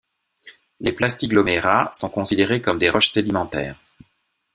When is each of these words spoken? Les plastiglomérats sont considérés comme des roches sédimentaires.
Les 0.79 0.93
plastiglomérats 0.93 1.91
sont 1.93 2.09
considérés 2.09 2.59
comme 2.59 2.79
des 2.79 2.89
roches 2.89 3.11
sédimentaires. 3.11 3.79